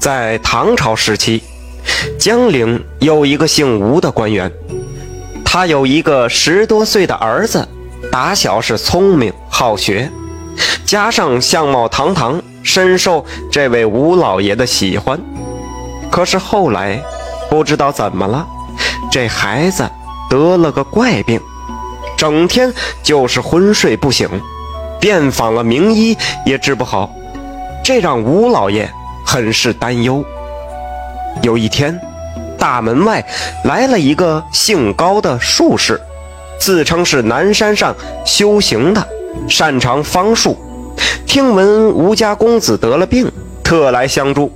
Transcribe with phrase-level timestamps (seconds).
[0.00, 1.42] 在唐朝时期，
[2.18, 4.50] 江陵有一个姓吴的官员，
[5.44, 7.68] 他有一个十多岁的儿子，
[8.10, 10.10] 打小是聪明好学，
[10.86, 15.20] 加上相貌堂堂，深受这位吴老爷的喜欢。
[16.10, 16.98] 可是后来，
[17.50, 18.46] 不知道怎么了，
[19.12, 19.86] 这孩子
[20.30, 21.38] 得了个怪病，
[22.16, 22.72] 整天
[23.02, 24.26] 就是昏睡不醒，
[24.98, 27.10] 遍访了名医也治不好，
[27.84, 28.90] 这让吴老爷
[29.30, 30.24] 很是担忧。
[31.40, 31.96] 有一天，
[32.58, 33.24] 大门外
[33.62, 36.00] 来了一个姓高的术士，
[36.58, 37.94] 自称是南山上
[38.26, 39.06] 修行的，
[39.48, 40.58] 擅长方术。
[41.28, 43.30] 听闻吴家公子得了病，
[43.62, 44.52] 特来相助。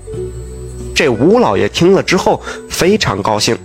[0.92, 3.56] 这吴老爷听了之后非常高兴，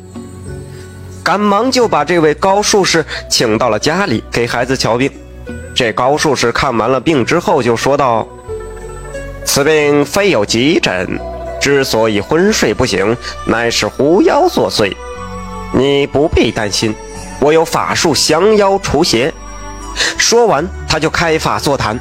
[1.23, 5.11] 赶忙就把这位高术士请到了家里给孩子瞧病。
[5.73, 8.27] 这高术士看完了病之后就说道
[9.51, 11.19] ：“此病非有急诊，
[11.59, 13.17] 之所以昏睡不醒，
[13.47, 14.95] 乃是狐妖作祟。
[15.73, 16.95] 你不必担心，
[17.39, 19.33] 我有法术降妖除邪。”
[20.19, 21.99] 说完，他就开法座谈，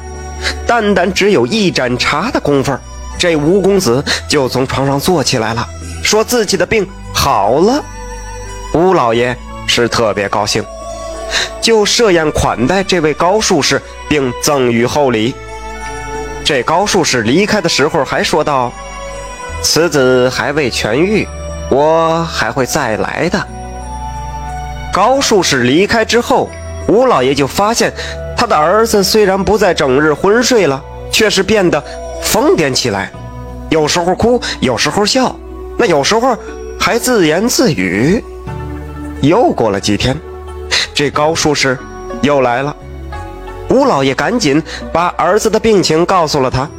[0.67, 2.77] 单单只有一盏茶的功夫。
[3.17, 5.67] 这吴公子就从床上坐起来了，
[6.03, 7.83] 说自己的病好了。
[8.75, 9.35] 吴老爷
[9.65, 10.63] 是特别高兴，
[11.59, 15.33] 就设宴款待这位高术士，并赠予厚礼。
[16.49, 18.73] 这高术士离开的时候还说道
[19.61, 21.27] ：“此子还未痊愈，
[21.69, 23.39] 我还会再来的。”
[24.91, 26.49] 高术士离开之后，
[26.87, 27.93] 吴老爷就发现
[28.35, 31.79] 他的儿子虽然不再整日昏睡了，却是变得。
[32.23, 33.11] 疯癫起来，
[33.69, 35.35] 有时候哭，有时候笑，
[35.77, 36.35] 那有时候
[36.79, 38.23] 还自言自语。
[39.21, 40.17] 又过了几天，
[40.95, 41.77] 这高术士
[42.23, 42.75] 又来了。
[43.69, 46.69] 吴老爷赶紧把儿子的病情告诉了他。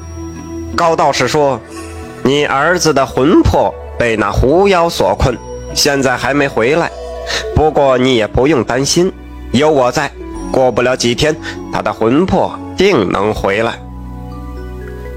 [0.77, 1.61] 高道士说
[2.23, 5.37] ：“你儿子的魂魄被那狐妖所困，
[5.75, 6.91] 现在还没回来。
[7.55, 9.13] 不过你也不用担心，
[9.53, 10.11] 有我在，
[10.51, 11.37] 过不了几天，
[11.73, 13.79] 他的魂魄定能回来。”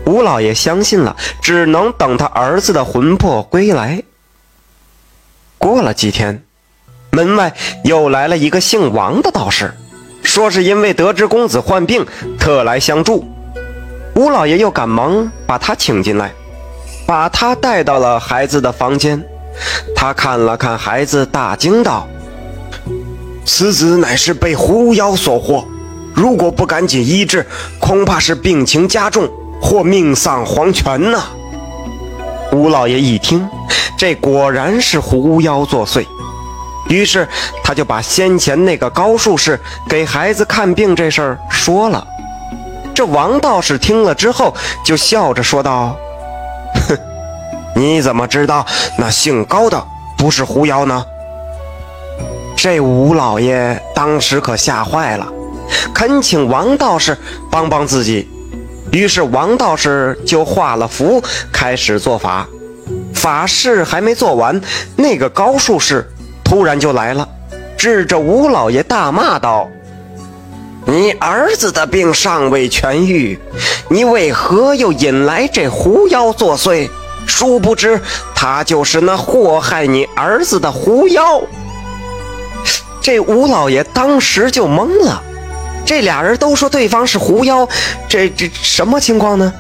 [0.06, 4.04] 吴老爷相信了，只能等他儿子的魂魄归来。
[5.58, 6.44] 过了几天，
[7.12, 7.54] 门外
[7.86, 9.74] 又来了一个姓王的道士，
[10.24, 12.06] 说是因为得知公子患病，
[12.40, 13.24] 特来相助。
[14.16, 16.32] 吴老爷又赶忙把他请进来，
[17.06, 19.24] 把他带到了孩子的房间。
[19.96, 22.08] 他看了看孩子，大惊道
[23.46, 25.64] ：“此子乃是被狐妖所惑，
[26.14, 27.46] 如果不赶紧医治，
[27.80, 29.30] 恐怕是病情加重。”
[29.62, 31.24] 或命丧黄泉呐！
[32.52, 33.48] 吴老爷一听，
[33.98, 36.06] 这果然是狐妖作祟，
[36.90, 37.28] 于是
[37.64, 42.06] 他就把先前那个高术士给孩子看病这事儿说了。
[42.94, 44.54] 这王道士听了之后，
[44.86, 45.96] 就笑着说道
[46.88, 46.98] ：“哼，
[47.76, 48.66] 你怎么知道
[48.98, 49.84] 那姓高的
[50.18, 51.04] 不是狐妖呢？”
[52.56, 55.28] 这吴老爷当时可吓坏了，
[55.94, 57.18] 恳请王道士
[57.50, 58.30] 帮帮自己。
[58.92, 62.48] 于是王道士就画了符，开始做法。
[63.14, 64.62] 法事还没做完，
[64.96, 66.08] 那个高术士
[66.54, 67.28] 突然就来了，
[67.76, 69.68] 指着吴老爷大骂道
[70.86, 73.40] ：“你儿子的病尚未痊愈，
[73.90, 76.88] 你为何又引来这狐妖作祟？
[77.26, 78.00] 殊不知
[78.36, 81.42] 他就是那祸害你儿子的狐妖。”
[83.02, 85.24] 这吴老爷当时就懵了。
[85.84, 87.68] 这俩人都说对方是狐妖，
[88.08, 89.52] 这这什么情况呢？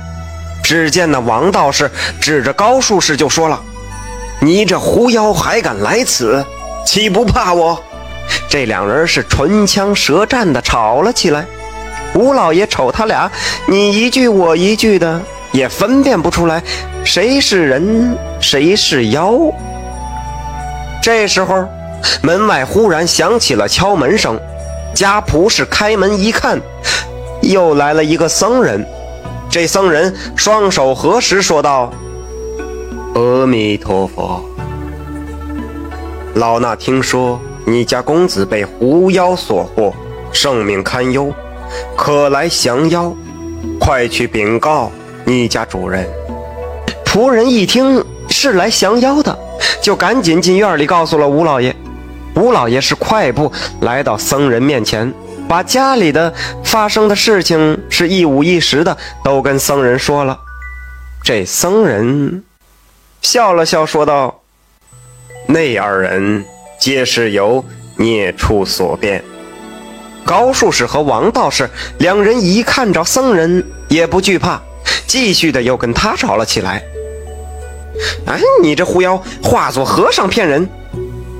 [0.63, 1.89] 只见那王道士
[2.21, 3.59] 指着高术士就说了
[4.39, 6.45] ：“你这狐妖还敢来此，
[6.85, 7.81] 岂不怕我？”
[8.49, 11.45] 这两人是唇枪舌战的吵了起来。
[12.13, 13.31] 吴老爷瞅他俩，
[13.67, 15.19] 你一句我一句的，
[15.51, 16.61] 也分辨不出来
[17.03, 19.33] 谁是人谁是妖。
[21.01, 21.67] 这时候，
[22.21, 24.39] 门外忽然响起了敲门声。
[24.94, 26.61] 家仆是开门一看，
[27.41, 28.85] 又来了一个僧人。
[29.50, 31.91] 这僧人双手合十，说道
[33.15, 34.45] ：“阿弥陀佛，
[36.35, 39.94] 老衲听说你家公子被狐妖所惑，
[40.33, 41.31] 性命堪忧，
[41.95, 43.13] 可来降妖。
[43.80, 44.91] 快去禀告
[45.25, 46.07] 你家主人。”
[47.06, 49.38] 仆人一听是来降妖的，
[49.81, 51.75] 就赶紧进院里告诉了吴老爷。
[52.35, 53.51] 吴老爷是快步
[53.81, 55.13] 来到僧人面前，
[55.47, 56.33] 把家里的
[56.63, 60.39] 发生的事情是一五一十的都跟僧人说了。
[61.24, 62.44] 这僧人
[63.21, 64.41] 笑了笑，说道
[65.48, 66.44] ：“那二人
[66.80, 67.63] 皆是由
[67.98, 69.24] 孽畜所变。”
[70.25, 74.62] 高术士和王道士两人一看着僧人，也不惧怕，
[75.06, 76.81] 继续的又跟他吵了起来。
[78.25, 80.68] 哎，你这狐妖化作和尚骗人！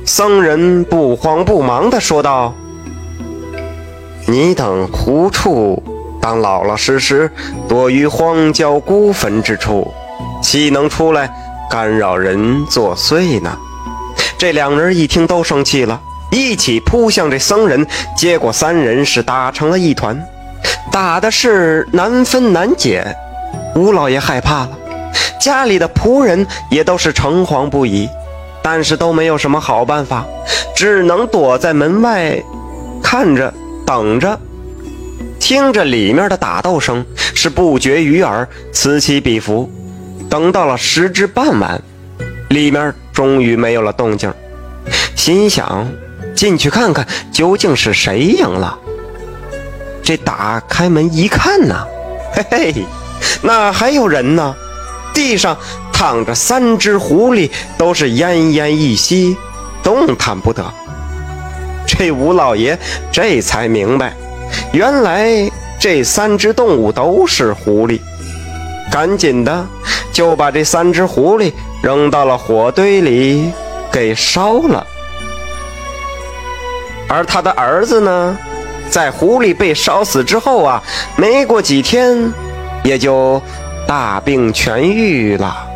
[0.06, 2.54] 僧人不慌不忙的说道
[4.28, 5.82] ：“你等狐畜，
[6.22, 7.32] 当老老实实
[7.70, 9.94] 躲于荒郊孤坟之处，
[10.42, 11.34] 岂能出来
[11.70, 13.58] 干扰人作祟呢？”
[14.44, 17.88] 这两人一听都生气了，一起扑向这僧人，
[18.18, 20.22] 结果三人是打成了一团，
[20.92, 23.08] 打的是难分难解。
[23.74, 24.78] 吴老爷害怕了，
[25.40, 28.10] 家里的仆人也都是诚惶不已。
[28.62, 30.26] 但是都没有什么好办法，
[30.76, 32.38] 只能躲在门外，
[33.02, 33.54] 看着
[33.86, 34.38] 等着，
[35.40, 39.72] 听着里面的打斗声是不绝于耳，此起彼伏。
[40.30, 41.82] 等到了时至傍晚，
[42.50, 44.34] 里面终于没有了动静，
[45.16, 45.88] 心想
[46.36, 48.78] 进去看看究竟是谁赢了。
[50.04, 51.88] 这打开门一看呢，
[52.34, 52.86] 嘿嘿，
[53.44, 54.54] 哪还有人呢？
[55.14, 55.56] 地上。
[55.96, 59.38] 躺着三只狐狸，都是奄奄一息，
[59.82, 60.62] 动弹不得。
[61.88, 62.78] 这吴老爷
[63.10, 64.14] 这才明白，
[64.74, 65.50] 原来
[65.80, 68.02] 这三只动物都是狐狸，
[68.92, 69.66] 赶紧的
[70.12, 73.52] 就把这三只狐狸扔到了火堆里
[73.92, 74.88] 给烧了。
[77.08, 78.38] 而他的儿子呢，
[78.90, 80.82] 在狐狸被烧死之后啊，
[81.18, 82.34] 没过几天，
[82.84, 83.40] 也就
[83.86, 85.68] 大病痊愈了。